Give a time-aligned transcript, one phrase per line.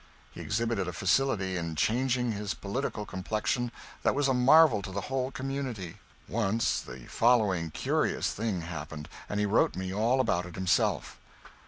[0.31, 5.01] He exhibited a facility in changing his political complexion that was a marvel to the
[5.01, 5.99] whole community.
[6.27, 11.19] Once the following curious thing happened, and he wrote me all about it himself.